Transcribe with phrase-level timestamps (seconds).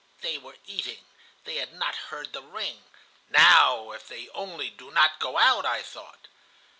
[0.21, 1.05] They were eating.
[1.43, 2.85] They had not heard the ring.
[3.29, 6.25] 'Now if they only do not go out,' I thought.